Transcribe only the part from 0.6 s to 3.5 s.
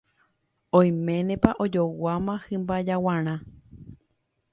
Oiménepa ojoguáma hymba jaguarã.